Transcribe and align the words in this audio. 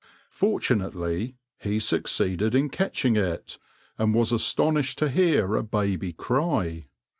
Fortunately, 0.31 1.35
he 1.59 1.77
succeeded 1.79 2.55
in 2.55 2.69
catching 2.69 3.15
it, 3.15 3.59
and 3.99 4.15
was 4.15 4.31
astonished 4.31 4.97
to 4.97 5.09
hear 5.09 5.53
a 5.55 5.61
baby 5.61 6.11
cry. 6.11 6.87